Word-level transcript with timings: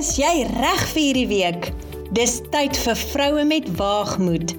Is 0.00 0.14
jy 0.16 0.46
reg 0.48 0.82
vir 0.94 1.02
hierdie 1.02 1.28
week? 1.28 1.66
Dis 2.16 2.38
tyd 2.54 2.76
vir 2.86 2.96
vroue 2.96 3.42
met 3.44 3.66
waagmoed. 3.76 4.54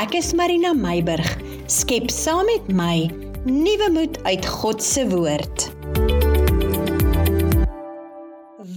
Ek 0.00 0.16
is 0.18 0.32
Marina 0.34 0.72
Meiburg. 0.74 1.28
Skep 1.70 2.08
saam 2.10 2.48
met 2.48 2.72
my 2.74 2.96
nuwe 3.44 3.86
moed 3.94 4.18
uit 4.24 4.48
God 4.50 4.82
se 4.82 5.04
woord. 5.12 5.68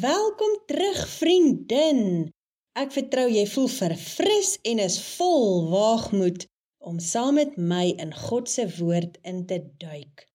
Welkom 0.04 0.54
terug 0.70 1.02
vriendin. 1.16 2.06
Ek 2.78 2.94
vertrou 2.94 3.26
jy 3.34 3.48
voel 3.56 3.74
verfris 3.80 4.54
en 4.70 4.86
is 4.86 5.02
vol 5.16 5.66
waagmoed 5.74 6.46
om 6.94 7.02
saam 7.02 7.42
met 7.42 7.58
my 7.58 7.88
in 7.98 8.14
God 8.28 8.54
se 8.54 8.70
woord 8.78 9.18
in 9.26 9.48
te 9.50 9.64
duik. 9.82 10.28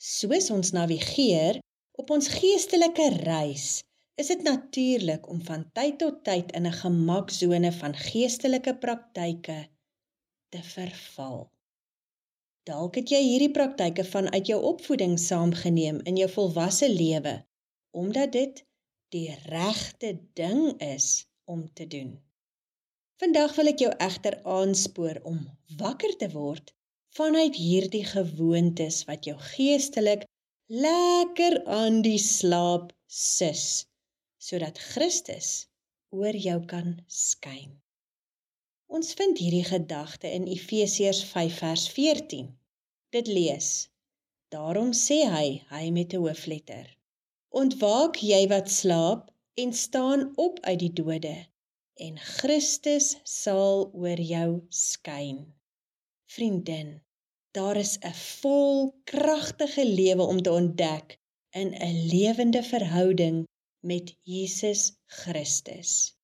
Soos 0.00 0.48
ons 0.56 0.72
navigeer 0.72 1.60
op 2.00 2.16
ons 2.16 2.32
geestelike 2.40 3.12
reis 3.28 3.82
is 4.14 4.26
dit 4.26 4.42
natuurlik 4.42 5.28
om 5.28 5.40
van 5.44 5.62
tyd 5.72 5.98
tot 5.98 6.24
tyd 6.24 6.52
in 6.52 6.66
'n 6.66 6.78
gemaksone 6.78 7.72
van 7.72 7.94
geestelike 7.96 8.74
praktyke 8.84 9.68
te 10.48 10.62
verval. 10.62 11.38
Dalk 12.62 12.94
het 12.94 13.08
jy 13.10 13.20
hierdie 13.22 13.50
praktyke 13.50 14.04
vanuit 14.04 14.46
jou 14.46 14.62
opvoeding 14.62 15.18
saamgeneem 15.20 16.00
in 16.10 16.16
jou 16.16 16.30
volwasse 16.30 16.92
lewe 16.92 17.44
omdat 17.90 18.32
dit 18.32 18.64
die 19.08 19.34
regte 19.44 20.12
ding 20.32 20.80
is 20.80 21.26
om 21.44 21.72
te 21.72 21.86
doen. 21.86 22.20
Vandag 23.16 23.54
wil 23.54 23.66
ek 23.66 23.78
jou 23.78 23.92
egter 24.06 24.38
aanspoor 24.42 25.20
om 25.22 25.40
wakker 25.76 26.16
te 26.16 26.28
word 26.32 26.74
vanuit 27.16 27.56
hierdie 27.56 28.04
gewoontes 28.04 29.04
wat 29.04 29.24
jou 29.24 29.38
geestelik 29.38 30.24
lekker 30.66 31.64
aan 31.64 32.00
die 32.02 32.18
slaap 32.18 32.92
sus 33.06 33.66
sodat 34.42 34.78
Christus 34.92 35.48
oor 36.10 36.36
jou 36.46 36.58
kan 36.72 36.96
skyn. 37.06 37.76
Ons 38.92 39.14
vind 39.18 39.38
hierdie 39.38 39.64
gedagte 39.64 40.28
in 40.38 40.48
Efesiërs 40.50 41.22
5 41.30 41.60
vers 41.62 41.84
14. 41.98 42.48
Dit 43.14 43.30
lees: 43.30 43.68
Daarom 44.52 44.90
sê 44.92 45.22
hy, 45.34 45.46
hy 45.70 45.84
met 45.98 46.12
'n 46.12 46.24
hoofletter: 46.24 46.90
Ontwaak 47.62 48.18
jy 48.32 48.42
wat 48.50 48.68
slaap 48.70 49.30
en 49.62 49.72
staan 49.72 50.32
op 50.46 50.58
uit 50.68 50.80
die 50.84 50.92
dode 51.00 51.36
en 52.06 52.18
Christus 52.18 53.16
sal 53.24 53.90
oor 53.94 54.20
jou 54.34 54.50
skyn. 54.68 55.38
Vriendin, 56.34 57.00
daar 57.56 57.76
is 57.76 57.94
'n 58.00 58.16
vol 58.40 58.94
kragtige 59.04 59.84
lewe 59.84 60.24
om 60.34 60.42
te 60.42 60.52
ontdek 60.52 61.18
in 61.50 61.74
'n 61.74 62.06
lewende 62.14 62.62
verhouding 62.62 63.44
met 63.82 64.14
Jesus 64.22 64.92
Christus. 65.06 66.14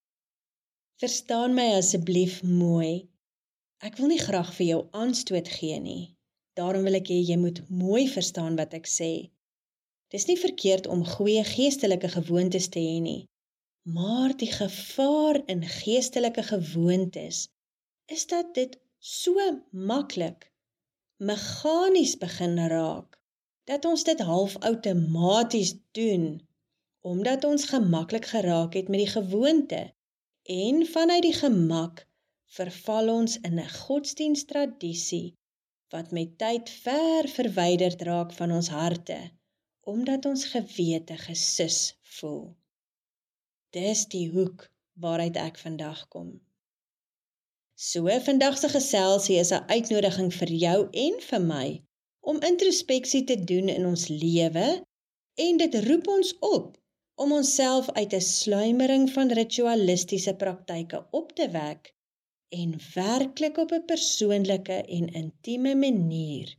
Verstaan 1.03 1.55
my 1.55 1.67
asseblief 1.75 2.42
mooi. 2.42 3.09
Ek 3.83 3.98
wil 3.98 4.12
nie 4.12 4.23
graag 4.23 4.53
vir 4.55 4.67
jou 4.67 4.78
aanstoot 4.95 5.50
gee 5.59 5.78
nie. 5.83 6.15
Daarom 6.59 6.87
wil 6.87 6.98
ek 6.98 7.11
hê 7.11 7.19
jy 7.19 7.37
moet 7.39 7.61
mooi 7.70 8.06
verstaan 8.11 8.59
wat 8.59 8.75
ek 8.78 8.87
sê. 8.91 9.12
Dis 10.15 10.27
nie 10.31 10.39
verkeerd 10.39 10.87
om 10.87 11.05
goeie 11.06 11.42
geestelike 11.47 12.11
gewoontes 12.15 12.70
te 12.75 12.83
hê 12.83 12.98
nie. 13.03 13.27
Maar 13.91 14.37
die 14.39 14.50
gevaar 14.55 15.43
in 15.50 15.67
geestelike 15.67 16.47
gewoontes 16.47 17.47
is 18.06 18.27
dat 18.31 18.55
dit 18.55 18.78
so 18.98 19.34
maklik 19.70 20.53
meganies 21.19 22.15
begin 22.22 22.59
raak 22.70 23.19
dat 23.67 23.84
ons 23.84 24.05
dit 24.06 24.20
half 24.31 24.56
outomaties 24.70 25.75
doen 25.98 26.39
omdat 27.09 27.45
ons 27.45 27.64
gemaklik 27.64 28.27
geraak 28.34 28.75
het 28.77 28.89
met 28.92 29.01
die 29.05 29.12
gewoonte 29.12 29.83
en 30.42 30.87
vanuit 30.87 31.23
die 31.23 31.37
gemak 31.37 32.03
verval 32.56 33.09
ons 33.12 33.37
in 33.49 33.60
'n 33.60 33.75
godsdiensttradisie 33.75 35.28
wat 35.94 36.10
met 36.16 36.38
tyd 36.38 36.71
ver 36.84 37.28
verwyderd 37.37 38.03
raak 38.09 38.33
van 38.41 38.53
ons 38.53 38.69
harte 38.69 39.19
omdat 39.93 40.25
ons 40.31 40.44
gewete 40.53 41.16
gesus 41.16 41.78
voel. 42.16 42.56
Dis 43.77 44.04
die 44.15 44.27
hoek 44.34 44.66
waaruit 45.04 45.37
ek 45.37 45.59
vandag 45.59 46.09
kom. 46.09 46.28
So 47.75 48.19
vandag 48.27 48.59
se 48.59 48.69
geselsie 48.69 49.38
is 49.44 49.53
'n 49.53 49.69
uitnodiging 49.77 50.34
vir 50.41 50.53
jou 50.66 50.78
en 51.06 51.15
vir 51.31 51.41
my 51.41 51.69
om 52.21 52.43
introspeksie 52.50 53.25
te 53.25 53.38
doen 53.44 53.69
in 53.69 53.87
ons 53.87 54.09
lewe 54.09 54.69
en 55.34 55.56
dit 55.56 55.75
roep 55.88 56.09
ons 56.09 56.34
op 56.38 56.77
om 57.19 57.33
onsself 57.33 57.91
uit 57.91 58.12
'n 58.15 58.21
sluimering 58.21 59.11
van 59.11 59.33
ritualistiese 59.39 60.34
praktyke 60.43 61.06
op 61.11 61.33
te 61.33 61.51
wek 61.51 61.95
en 62.49 62.71
werklik 62.95 63.56
op 63.56 63.71
'n 63.73 63.84
persoonlike 63.84 64.73
en 64.73 65.09
intieme 65.23 65.75
manier 65.75 66.57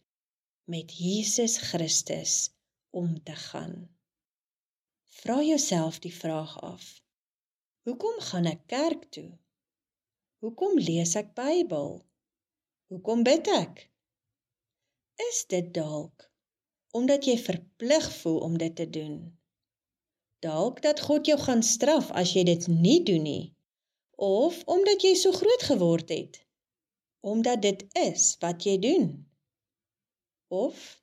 met 0.63 0.97
Jesus 0.97 1.57
Christus 1.57 2.51
om 2.89 3.23
te 3.23 3.35
gaan. 3.35 3.89
Vra 5.05 5.41
jouself 5.41 5.99
die 5.99 6.13
vraag 6.15 6.61
af: 6.61 7.03
Hoekom 7.81 8.19
gaan 8.19 8.45
ek 8.45 8.61
kerk 8.65 9.03
toe? 9.09 9.31
Hoekom 10.37 10.77
lees 10.77 11.15
ek 11.15 11.33
Bybel? 11.33 12.05
Hoekom 12.87 13.23
bid 13.23 13.47
ek? 13.47 13.89
Is 15.31 15.45
dit 15.47 15.73
dalk 15.73 16.31
omdat 16.91 17.25
jy 17.25 17.37
verplig 17.37 18.13
voel 18.21 18.39
om 18.39 18.57
dit 18.57 18.75
te 18.75 18.89
doen? 18.89 19.38
Dalk 20.39 20.81
dat 20.81 21.01
God 21.03 21.25
jou 21.25 21.39
gaan 21.39 21.63
straf 21.63 22.11
as 22.11 22.31
jy 22.35 22.43
dit 22.47 22.67
nie 22.67 22.99
doen 23.03 23.25
nie. 23.27 23.45
Of 24.15 24.61
omdat 24.65 25.03
jy 25.03 25.13
so 25.19 25.35
groot 25.35 25.63
geword 25.67 26.09
het. 26.09 26.39
Omdat 27.19 27.61
dit 27.61 27.85
is 27.99 28.35
wat 28.39 28.63
jy 28.63 28.77
doen. 28.79 29.09
Of 30.47 31.01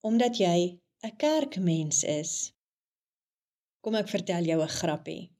omdat 0.00 0.36
jy 0.36 0.80
'n 1.04 1.16
kerkmens 1.16 2.04
is. 2.04 2.52
Kom 3.80 3.94
ek 3.94 4.08
vertel 4.08 4.44
jou 4.44 4.60
'n 4.62 4.76
grappie. 4.80 5.30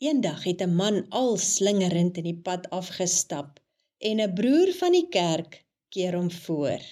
Eendag 0.00 0.44
het 0.44 0.60
'n 0.62 0.76
man 0.80 0.96
al 1.08 1.36
slingerend 1.36 2.16
in 2.16 2.26
die 2.30 2.40
pad 2.46 2.70
afgestap 2.70 3.60
en 3.98 4.20
'n 4.20 4.34
broer 4.34 4.72
van 4.80 4.92
die 4.92 5.08
kerk 5.08 5.64
keer 5.88 6.16
hom 6.16 6.30
voor. 6.30 6.82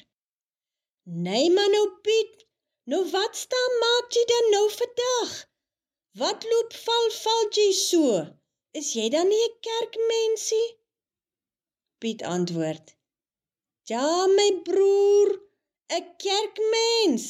"Nee 1.05 1.51
man, 1.51 1.73
ou 1.81 1.89
Piet, 2.05 2.47
Nou 2.91 3.03
wat 3.11 3.37
staan 3.37 3.75
maak 3.81 4.09
jy 4.11 4.23
dan 4.27 4.47
nou 4.51 4.67
vandag? 4.75 5.35
Wat 6.19 6.47
loop 6.51 6.73
val 6.85 7.05
val 7.17 7.45
jy 7.55 7.67
so? 7.79 8.15
Is 8.81 8.89
jy 8.99 9.05
dan 9.15 9.29
nie 9.31 9.45
'n 9.49 9.61
kerkmensie? 9.67 10.69
Piet 12.01 12.23
antwoord: 12.37 12.97
Ja, 13.93 14.27
my 14.27 14.49
broer, 14.67 15.31
'n 15.99 16.09
kerkmens, 16.25 17.25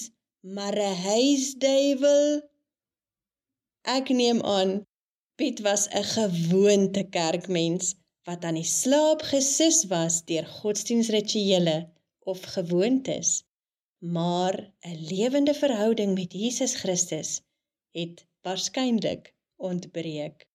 maar 0.54 0.76
'n 0.78 0.96
huisduiwel. 1.08 2.24
Ek 3.96 4.08
neem 4.08 4.40
aan 4.56 4.86
Piet 5.36 5.60
was 5.68 5.84
'n 5.88 6.08
gewoonte 6.16 7.04
kerkmens 7.18 7.94
wat 8.26 8.44
aan 8.44 8.58
die 8.62 8.72
slaap 8.80 9.20
gesus 9.32 9.84
was 9.94 10.24
deur 10.24 10.46
godsdienstrituele 10.46 11.78
of 12.32 12.40
gewoontes 12.56 13.30
maar 14.02 14.72
'n 14.80 14.98
lewende 15.14 15.54
verhouding 15.54 16.14
met 16.14 16.32
Jesus 16.32 16.74
Christus 16.74 17.40
het 17.90 18.26
waarskynlik 18.42 19.34
ontbreek. 19.56 20.48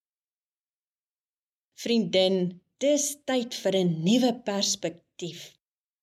Vriendin, 1.74 2.62
dis 2.78 3.06
tyd 3.24 3.56
vir 3.56 3.76
'n 3.76 4.04
nuwe 4.04 4.34
perspektief. 4.50 5.56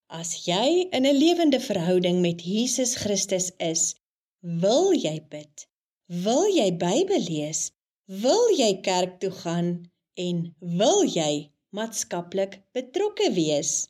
As 0.07 0.31
jy 0.47 0.89
in 0.97 1.05
'n 1.07 1.17
lewende 1.17 1.61
verhouding 1.61 2.21
met 2.21 2.41
Jesus 2.43 2.95
Christus 2.95 3.51
is, 3.57 3.95
wil 4.41 4.93
jy 4.93 5.27
bid? 5.29 5.69
Wil 6.07 6.47
jy 6.47 6.77
Bybel 6.77 7.25
lees? 7.29 7.73
Wil 8.05 8.49
jy 8.57 8.81
kerk 8.81 9.21
toe 9.21 9.31
gaan 9.31 9.91
en 10.15 10.55
wil 10.59 11.05
jy 11.05 11.51
maatskaplik 11.69 12.63
betrokke 12.73 13.33
wees? 13.33 13.89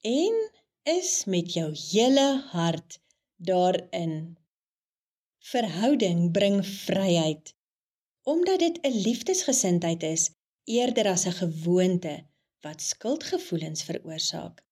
En 0.00 0.34
is 0.82 1.24
met 1.24 1.52
jou 1.52 1.70
hele 1.92 2.42
hart 2.50 2.98
daarin. 3.36 4.36
Verhouding 5.38 6.30
bring 6.32 6.66
vryheid 6.66 7.54
omdat 8.22 8.58
dit 8.58 8.78
'n 8.82 9.00
liefdesgesindheid 9.02 10.02
is 10.02 10.30
eerder 10.64 11.06
as 11.08 11.26
'n 11.26 11.32
gewoonte 11.32 12.24
wat 12.60 12.82
skuldgevoelens 12.82 13.82
veroorsaak 13.82 14.64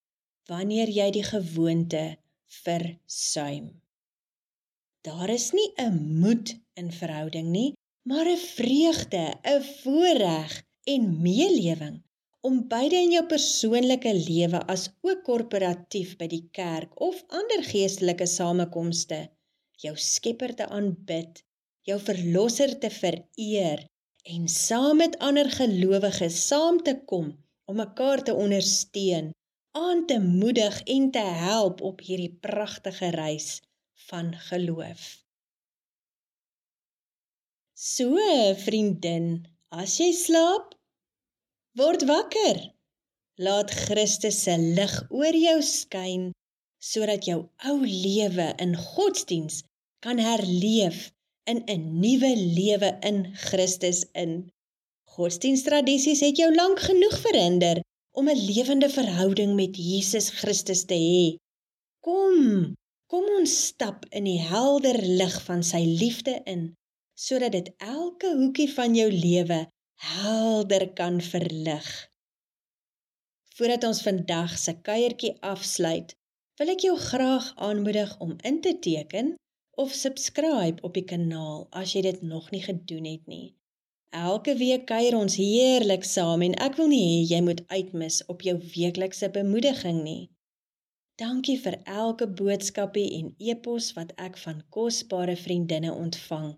wanneer 0.47 0.89
jy 0.89 1.11
die 1.11 1.23
gewoonte 1.23 2.19
versuim. 2.47 3.83
Daar 5.01 5.31
is 5.31 5.51
nie 5.51 5.73
'n 5.77 6.19
moed 6.21 6.59
in 6.75 6.93
verhouding 6.93 7.49
nie, 7.49 7.75
maar 8.03 8.27
'n 8.27 8.37
vreugde, 8.37 9.39
'n 9.43 9.63
voorreg 9.63 10.63
en 10.85 11.21
meelewing 11.21 12.03
om 12.47 12.63
beide 12.69 12.97
in 12.97 13.13
jou 13.17 13.25
persoonlike 13.29 14.13
lewe 14.17 14.63
as 14.75 14.89
ook 15.07 15.25
korporatief 15.27 16.17
by 16.21 16.29
die 16.33 16.47
kerk 16.57 16.95
of 17.09 17.21
ander 17.41 17.63
geestelike 17.67 18.27
samekomste 18.31 19.27
jou 19.81 19.95
Skepper 19.97 20.53
te 20.57 20.67
aanbid, 20.69 21.41
jou 21.89 21.97
verlosser 22.01 22.77
te 22.81 22.91
vereer 22.93 23.87
en 24.29 24.49
saam 24.53 25.01
met 25.01 25.17
ander 25.25 25.49
gelowiges 25.55 26.37
saam 26.49 26.81
te 26.85 26.97
kom 27.13 27.31
om 27.71 27.79
mekaar 27.81 28.23
te 28.27 28.35
ondersteun, 28.35 29.31
aan 29.79 30.05
te 30.07 30.19
moedig 30.21 30.81
en 30.95 31.11
te 31.15 31.25
help 31.45 31.81
op 31.87 32.03
hierdie 32.05 32.33
pragtige 32.43 33.13
reis 33.15 33.61
van 34.09 34.33
geloof. 34.51 35.05
So, 37.81 38.19
vriendin, 38.65 39.47
as 39.73 39.97
jy 40.03 40.11
slaap, 40.13 40.75
word 41.81 42.05
wakker. 42.05 42.59
Laat 43.41 43.71
Christus 43.87 44.43
se 44.45 44.57
lig 44.61 44.95
oor 45.09 45.37
jou 45.47 45.59
skyn 45.65 46.29
sodat 46.91 47.27
jou 47.29 47.39
ou 47.71 47.77
lewe 47.85 48.49
in 48.65 48.75
godsdiens 48.77 49.63
kan 50.05 50.21
herleef 50.21 50.99
in 51.51 51.63
'n 51.75 51.83
nuwe 52.03 52.33
lewe 52.59 52.91
in 53.11 53.19
Christus 53.47 54.01
in. 54.23 54.33
Godsdiensttradisies 55.15 56.21
het 56.27 56.37
jou 56.43 56.51
lank 56.55 56.79
genoeg 56.89 57.17
verhinder 57.27 57.81
om 58.19 58.29
'n 58.29 58.45
lewende 58.51 58.91
verhouding 58.99 59.55
met 59.63 59.77
Jesus 59.77 60.29
Christus 60.41 60.85
te 60.85 60.99
hê. 61.09 61.27
Kom, 62.07 62.75
kom 63.11 63.25
ons 63.39 63.53
stap 63.67 64.07
in 64.11 64.25
die 64.25 64.41
helder 64.53 64.99
lig 65.21 65.37
van 65.49 65.63
sy 65.63 65.83
liefde 66.03 66.41
in 66.45 66.63
sodat 67.27 67.53
dit 67.53 67.69
elke 67.79 68.29
hoekie 68.37 68.71
van 68.73 68.95
jou 68.95 69.11
lewe 69.13 69.67
helder 70.01 70.93
kan 70.93 71.21
verlig. 71.21 71.89
Voordat 73.55 73.85
ons 73.85 74.03
vandag 74.03 74.59
se 74.59 74.73
kuiertjie 74.81 75.35
afsluit, 75.45 76.15
wil 76.57 76.73
ek 76.73 76.87
jou 76.87 76.95
graag 76.97 77.51
aanmoedig 77.69 78.15
om 78.25 78.33
in 78.49 78.61
te 78.65 78.73
teken 78.87 79.35
of 79.81 79.93
subscribe 79.93 80.81
op 80.89 80.97
die 80.97 81.05
kanaal 81.05 81.67
as 81.83 81.93
jy 81.93 82.05
dit 82.09 82.23
nog 82.23 82.49
nie 82.55 82.63
gedoen 82.65 83.05
het 83.11 83.29
nie. 83.29 83.53
Elke 84.17 84.57
week 84.57 84.89
kuier 84.89 85.15
ons 85.19 85.37
heerlik 85.37 86.09
saam 86.09 86.43
en 86.49 86.57
ek 86.65 86.81
wil 86.81 86.89
nie 86.91 87.03
hê 87.05 87.21
jy 87.35 87.43
moet 87.47 87.63
uitmis 87.69 88.23
op 88.33 88.41
jou 88.49 88.57
weeklikse 88.73 89.29
bemoediging 89.37 90.01
nie. 90.09 90.31
Dankie 91.21 91.59
vir 91.61 91.77
elke 91.85 92.25
boodskapie 92.41 93.07
en 93.21 93.35
e-pos 93.37 93.93
wat 94.01 94.17
ek 94.17 94.41
van 94.41 94.65
kosbare 94.73 95.37
vriendinne 95.37 95.93
ontvang. 95.93 96.55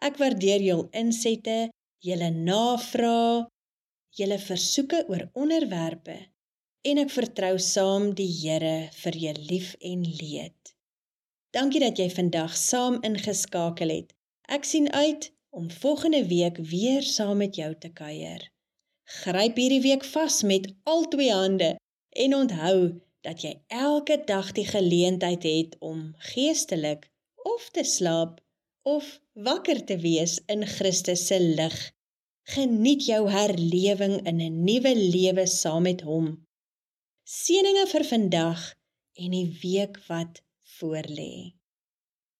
Ek 0.00 0.16
waardeer 0.16 0.64
jul 0.64 0.86
insette, 0.96 1.68
julle 2.04 2.30
navrae, 2.30 3.44
julle 4.18 4.38
versoeke 4.38 5.04
oor 5.08 5.24
onderwerpe 5.32 6.16
en 6.84 7.00
ek 7.00 7.12
vertrou 7.14 7.54
saam 7.66 8.10
die 8.18 8.28
Here 8.28 8.90
vir 9.00 9.16
jou 9.22 9.32
lief 9.48 9.70
en 9.80 10.02
leed. 10.20 10.74
Dankie 11.56 11.80
dat 11.80 12.00
jy 12.02 12.10
vandag 12.12 12.56
saam 12.58 12.98
ingeskakel 13.06 13.92
het. 13.94 14.12
Ek 14.52 14.68
sien 14.68 14.90
uit 14.92 15.30
om 15.54 15.70
volgende 15.70 16.24
week 16.28 16.60
weer 16.72 17.06
saam 17.08 17.40
met 17.40 17.56
jou 17.56 17.70
te 17.80 17.88
kuier. 17.88 18.42
Gryp 19.22 19.56
hierdie 19.60 19.82
week 19.84 20.04
vas 20.12 20.42
met 20.42 20.68
al 20.84 21.08
twee 21.08 21.32
hande 21.32 21.74
en 22.24 22.36
onthou 22.36 22.78
dat 23.24 23.44
jy 23.46 23.54
elke 23.72 24.18
dag 24.28 24.52
die 24.52 24.66
geleentheid 24.68 25.46
het 25.48 25.76
om 25.80 26.10
geestelik 26.34 27.08
of 27.48 27.70
te 27.72 27.84
slaap 27.84 28.42
of 28.82 29.20
wakker 29.34 29.84
te 29.84 29.96
wees 29.98 30.38
in 30.46 30.62
Christus 30.66 31.26
se 31.26 31.38
lig. 31.40 31.76
Geniet 32.54 33.06
jou 33.08 33.24
herlewing 33.30 34.20
in 34.28 34.40
'n 34.40 34.64
nuwe 34.64 34.94
lewe 34.94 35.46
saam 35.46 35.82
met 35.82 36.00
hom. 36.00 36.46
Seëninge 37.24 37.86
vir 37.92 38.04
vandag 38.04 38.60
en 39.14 39.30
die 39.30 39.50
week 39.62 39.98
wat 40.08 40.42
voorlê. 40.76 41.54